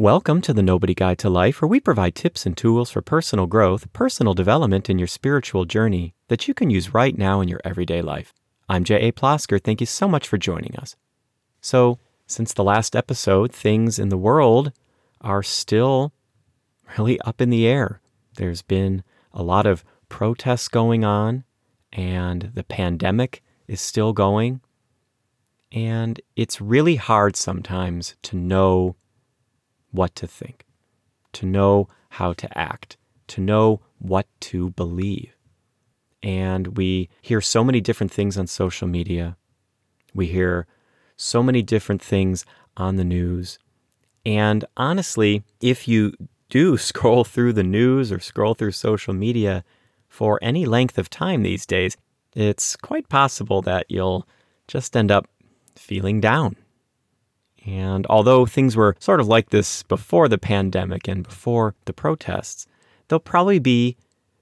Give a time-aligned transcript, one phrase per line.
[0.00, 3.46] Welcome to the Nobody Guide to Life, where we provide tips and tools for personal
[3.46, 7.60] growth, personal development in your spiritual journey that you can use right now in your
[7.64, 8.32] everyday life.
[8.66, 9.12] I'm J.A.
[9.12, 9.62] Plosker.
[9.62, 10.96] Thank you so much for joining us.
[11.60, 14.72] So, since the last episode, things in the world
[15.20, 16.14] are still
[16.96, 18.00] really up in the air.
[18.36, 19.04] There's been
[19.34, 21.44] a lot of protests going on,
[21.92, 24.62] and the pandemic is still going.
[25.70, 28.96] And it's really hard sometimes to know
[29.92, 30.64] what to think,
[31.32, 32.96] to know how to act,
[33.28, 35.36] to know what to believe.
[36.22, 39.36] And we hear so many different things on social media.
[40.14, 40.66] We hear
[41.16, 42.44] so many different things
[42.76, 43.58] on the news.
[44.26, 46.12] And honestly, if you
[46.48, 49.64] do scroll through the news or scroll through social media
[50.08, 51.96] for any length of time these days,
[52.34, 54.26] it's quite possible that you'll
[54.68, 55.26] just end up
[55.76, 56.56] feeling down.
[57.66, 62.66] And although things were sort of like this before the pandemic and before the protests,
[63.08, 63.96] they'll probably be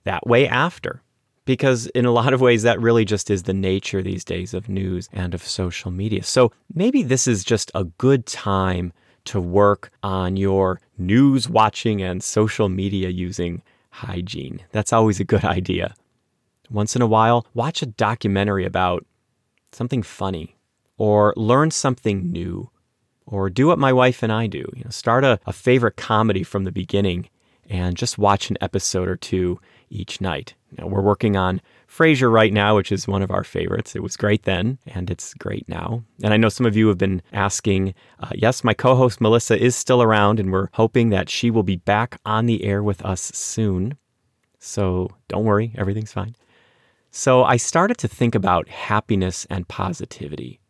[0.05, 1.03] that way after.
[1.45, 4.69] Because in a lot of ways, that really just is the nature these days of
[4.69, 6.23] news and of social media.
[6.23, 8.93] So maybe this is just a good time
[9.25, 14.61] to work on your news watching and social media using hygiene.
[14.73, 15.95] That's always a good idea.
[16.71, 19.07] Once in a while, watch a documentary about
[19.73, 20.57] something funny
[20.99, 22.71] or learn something new
[23.31, 24.65] or do what my wife and I do.
[24.75, 27.29] You know, start a, a favorite comedy from the beginning
[27.69, 30.55] and just watch an episode or two each night.
[30.77, 33.97] Know, we're working on Frasier right now, which is one of our favorites.
[33.97, 36.05] It was great then, and it's great now.
[36.23, 37.95] And I know some of you have been asking.
[38.21, 41.63] Uh, yes, my co host Melissa is still around, and we're hoping that she will
[41.63, 43.97] be back on the air with us soon.
[44.59, 46.37] So don't worry, everything's fine.
[47.11, 50.61] So I started to think about happiness and positivity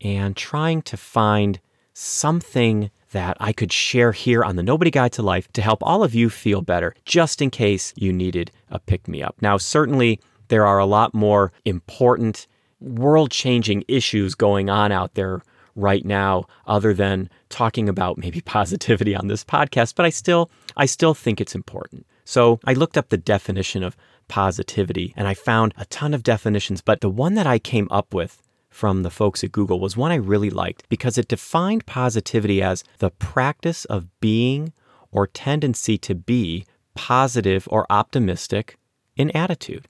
[0.00, 1.60] and trying to find
[1.98, 6.04] something that I could share here on the Nobody Guide to Life to help all
[6.04, 9.36] of you feel better, just in case you needed a pick me up.
[9.40, 12.46] Now, certainly, there are a lot more important,
[12.80, 15.42] world changing issues going on out there
[15.74, 20.86] right now other than talking about maybe positivity on this podcast but I still I
[20.86, 22.04] still think it's important.
[22.24, 26.80] So I looked up the definition of positivity and I found a ton of definitions
[26.80, 30.12] but the one that I came up with from the folks at Google was one
[30.12, 34.72] I really liked because it defined positivity as the practice of being
[35.10, 38.78] or tendency to be positive or optimistic
[39.16, 39.88] in attitude.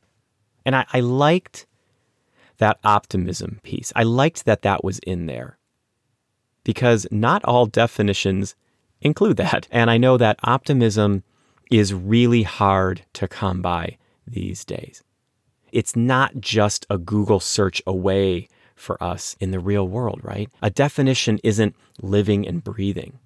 [0.65, 1.67] And I, I liked
[2.59, 3.93] that optimism piece.
[3.97, 5.59] I liked that that was in there
[6.65, 8.55] because not all definitions
[9.01, 9.67] include that.
[9.73, 11.23] And I know that optimism
[11.71, 13.97] is really hard to come by
[14.27, 15.03] these days.
[15.73, 20.51] It's not just a Google search away for us in the real world, right?
[20.63, 23.19] A definition isn't living and breathing.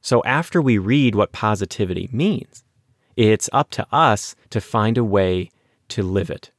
[0.00, 2.64] So after we read what positivity means,
[3.16, 5.50] it's up to us to find a way
[5.88, 6.50] to live it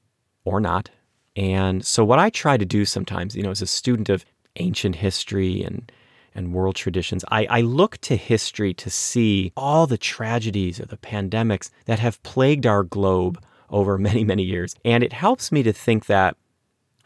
[0.44, 0.90] or not.
[1.36, 4.26] And so what I try to do sometimes, you know, as a student of
[4.58, 5.92] ancient history and
[6.34, 10.96] and world traditions, I, I look to history to see all the tragedies or the
[10.96, 14.76] pandemics that have plagued our globe over many, many years.
[14.86, 16.38] And it helps me to think that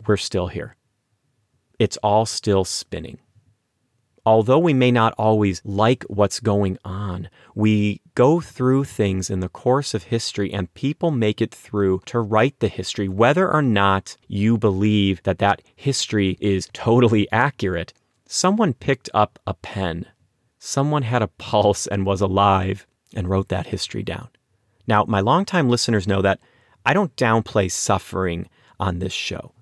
[0.06, 0.76] we're still here
[1.80, 3.20] it's all still spinning.
[4.28, 9.50] Although we may not always like what's going on, we go through things in the
[9.50, 13.08] course of history and people make it through to write the history.
[13.08, 17.94] Whether or not you believe that that history is totally accurate,
[18.28, 20.08] someone picked up a pen,
[20.58, 24.30] someone had a pulse and was alive and wrote that history down.
[24.88, 26.40] Now, my longtime listeners know that
[26.84, 28.50] I don't downplay suffering
[28.80, 29.55] on this show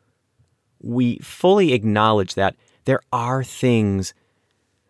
[0.84, 2.56] we fully acknowledge that
[2.86, 4.14] there are things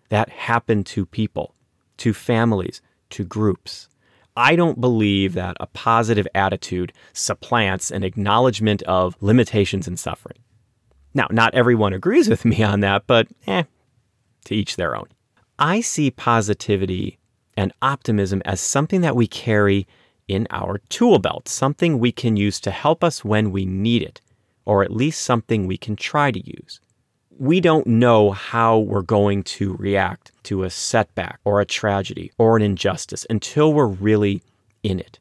[0.10, 1.56] that happen to people,
[1.98, 2.82] to families,
[3.12, 3.88] to groups.
[4.36, 10.40] I don't believe that a positive attitude supplants an acknowledgement of limitations and suffering.
[11.14, 13.64] Now, not everyone agrees with me on that, but eh,
[14.46, 15.08] to each their own.
[15.60, 17.20] I see positivity
[17.56, 19.88] and optimism as something that we carry
[20.28, 24.22] in our tool belt, something we can use to help us when we need it
[24.66, 26.80] or at least something we can try to use.
[27.38, 32.56] We don't know how we're going to react to a setback or a tragedy or
[32.56, 34.44] an injustice until we're really
[34.84, 35.20] in it.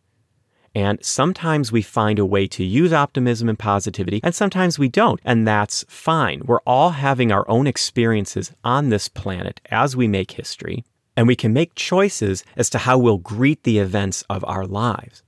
[0.75, 5.21] And sometimes we find a way to use optimism and positivity, and sometimes we don't.
[5.25, 6.43] And that's fine.
[6.47, 10.85] We're all having our own experiences on this planet as we make history,
[11.15, 15.23] and we can make choices as to how we'll greet the events of our lives.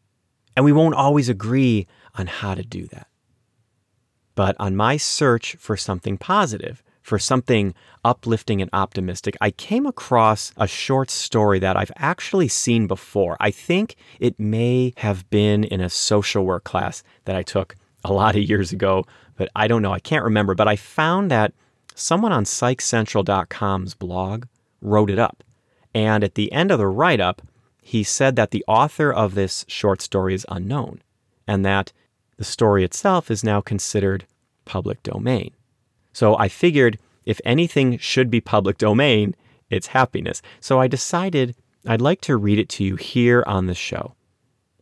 [0.57, 3.09] And we won't always agree on how to do that.
[4.35, 10.53] But on my search for something positive, for something uplifting and optimistic, I came across
[10.57, 13.37] a short story that I've actually seen before.
[13.41, 18.13] I think it may have been in a social work class that I took a
[18.13, 19.05] lot of years ago,
[19.37, 19.93] but I don't know.
[19.93, 20.55] I can't remember.
[20.55, 21.53] But I found that
[21.95, 24.47] someone on psychcentral.com's blog
[24.81, 25.45] wrote it up.
[25.95, 27.43] And at the end of the write up,
[27.81, 31.03] he said that the author of this short story is unknown
[31.47, 31.93] and that
[32.37, 34.27] the story itself is now considered
[34.65, 35.53] public domain.
[36.13, 39.35] So I figured if anything should be public domain,
[39.71, 40.43] it's happiness.
[40.61, 44.15] So I decided I'd like to read it to you here on the show.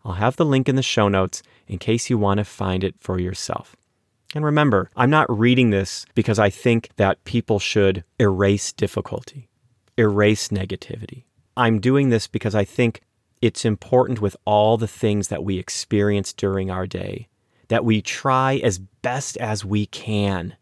[0.04, 2.96] I'll have the link in the show notes in case you want to find it
[2.98, 3.76] for yourself.
[4.34, 9.48] And remember, I'm not reading this because I think that people should erase difficulty,
[9.96, 11.24] erase negativity.
[11.56, 13.02] I'm doing this because I think
[13.40, 17.28] it's important with all the things that we experience during our day
[17.72, 20.54] that we try as best as we can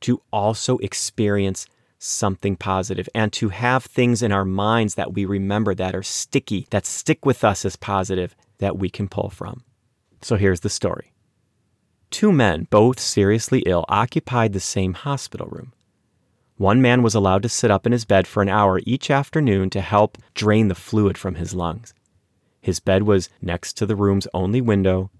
[0.00, 1.66] to also experience
[1.98, 6.68] something positive and to have things in our minds that we remember that are sticky,
[6.70, 9.64] that stick with us as positive, that we can pull from.
[10.22, 11.12] So here's the story.
[12.10, 15.72] Two men, both seriously ill, occupied the same hospital room.
[16.58, 19.68] One man was allowed to sit up in his bed for an hour each afternoon
[19.70, 21.92] to help drain the fluid from his lungs.
[22.60, 25.10] His bed was next to the room's only window,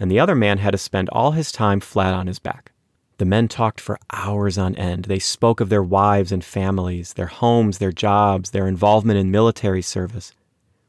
[0.00, 2.72] and the other man had to spend all his time flat on his back.
[3.18, 5.04] The men talked for hours on end.
[5.04, 9.82] They spoke of their wives and families, their homes, their jobs, their involvement in military
[9.82, 10.32] service,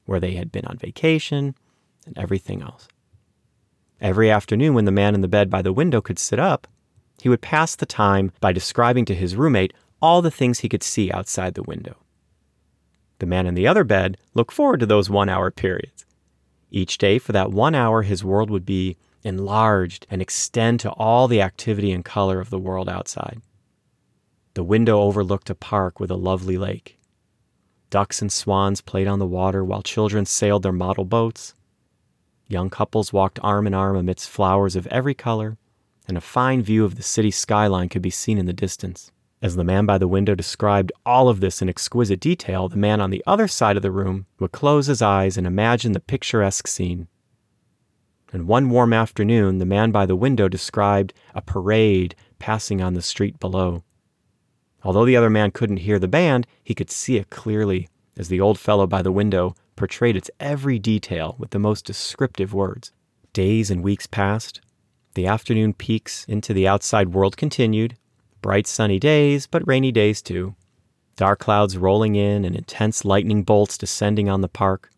[0.05, 1.55] where they had been on vacation,
[2.05, 2.87] and everything else.
[3.99, 6.67] Every afternoon, when the man in the bed by the window could sit up,
[7.21, 10.83] he would pass the time by describing to his roommate all the things he could
[10.83, 11.97] see outside the window.
[13.19, 16.05] The man in the other bed looked forward to those one hour periods.
[16.71, 21.27] Each day, for that one hour, his world would be enlarged and extend to all
[21.27, 23.41] the activity and color of the world outside.
[24.53, 26.97] The window overlooked a park with a lovely lake.
[27.89, 31.53] Ducks and swans played on the water while children sailed their model boats.
[32.47, 35.57] Young couples walked arm in arm amidst flowers of every color,
[36.07, 39.11] and a fine view of the city skyline could be seen in the distance.
[39.41, 43.01] As the man by the window described all of this in exquisite detail, the man
[43.01, 46.67] on the other side of the room would close his eyes and imagine the picturesque
[46.67, 47.07] scene
[48.33, 53.01] and one warm afternoon the man by the window described a parade passing on the
[53.01, 53.83] street below.
[54.83, 57.87] Although the other man couldn't hear the band, he could see it clearly
[58.17, 62.53] as the old fellow by the window portrayed its every detail with the most descriptive
[62.53, 62.91] words.
[63.33, 64.61] Days and weeks passed.
[65.13, 67.97] The afternoon peeks into the outside world continued.
[68.41, 70.55] Bright sunny days, but rainy days too.
[71.15, 74.89] Dark clouds rolling in and intense lightning bolts descending on the park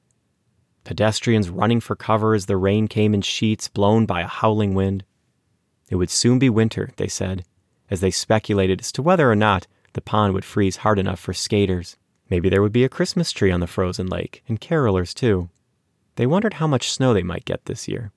[0.84, 5.04] pedestrians running for cover as the rain came in sheets blown by a howling wind.
[5.90, 7.46] It would soon be winter, they said,
[7.90, 11.34] as they speculated as to whether or not the pond would freeze hard enough for
[11.34, 11.98] skaters.
[12.30, 15.50] Maybe there would be a Christmas tree on the frozen lake, and carolers too.
[16.16, 18.12] They wondered how much snow they might get this year.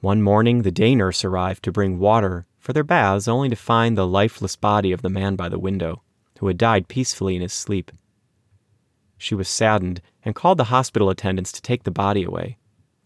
[0.00, 3.98] One morning, the day nurse arrived to bring water for their baths, only to find
[3.98, 6.00] the lifeless body of the man by the window,
[6.38, 7.90] who had died peacefully in his sleep.
[9.18, 12.56] She was saddened and called the hospital attendants to take the body away.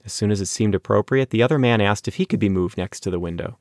[0.04, 2.76] As soon as it seemed appropriate, the other man asked if he could be moved
[2.76, 3.58] next to the window.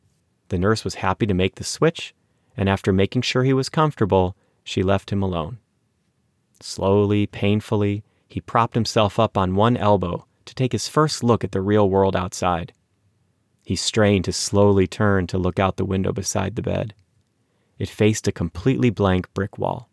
[0.50, 2.13] The nurse was happy to make the switch,
[2.56, 5.57] and after making sure he was comfortable, she left him alone.
[6.62, 11.52] Slowly, painfully, he propped himself up on one elbow to take his first look at
[11.52, 12.73] the real world outside.
[13.66, 16.94] He strained to slowly turn to look out the window beside the bed.
[17.78, 19.90] It faced a completely blank brick wall.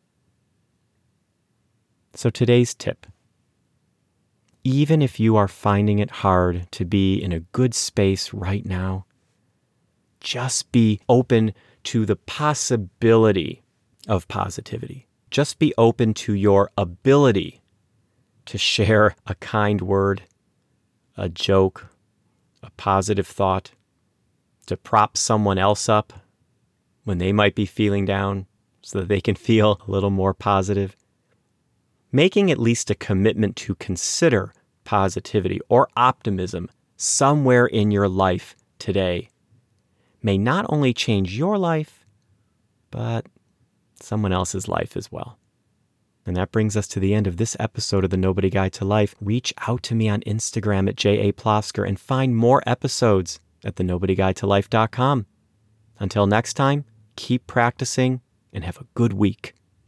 [2.14, 3.06] So today's tip
[4.64, 9.04] even if you are finding it hard to be in a good space right now,
[10.20, 11.52] just be open
[11.82, 13.62] to the possibility
[14.06, 15.08] of positivity.
[15.30, 17.60] Just be open to your ability
[18.46, 20.22] to share a kind word,
[21.16, 21.88] a joke,
[22.82, 23.70] positive thought,
[24.66, 26.12] to prop someone else up
[27.04, 28.44] when they might be feeling down
[28.80, 30.96] so that they can feel a little more positive
[32.10, 39.28] making at least a commitment to consider positivity or optimism somewhere in your life today
[40.20, 42.04] may not only change your life,
[42.90, 43.26] but
[44.00, 45.38] someone else's life as well.
[46.24, 48.84] And that brings us to the end of this episode of the Nobody Guide to
[48.84, 49.14] Life.
[49.20, 55.26] Reach out to me on Instagram at japlosker and find more episodes at thenobodyguidetolife.com.
[55.98, 56.84] Until next time,
[57.16, 58.20] keep practicing
[58.52, 59.54] and have a good week.